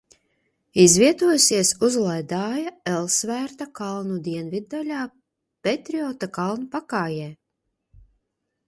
[0.83, 5.03] Izvietojusies uz ledāja Elsvērta kalnu dienviddaļā
[5.69, 7.31] Petriota kalnu pakājē.